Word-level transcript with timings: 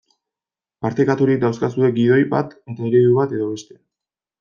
Partekaturik 0.85 1.39
daukazue 1.45 1.93
gidoi 2.01 2.21
bat 2.35 2.59
eta 2.67 2.93
eredu 2.93 3.17
bat 3.23 3.41
edo 3.41 3.57
beste. 3.57 3.85